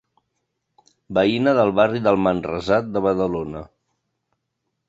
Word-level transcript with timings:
Veïna 1.17 1.53
del 1.59 1.73
barri 1.81 2.03
del 2.07 2.19
Manresà 2.29 2.83
de 2.97 3.07
Badalona. 3.09 3.63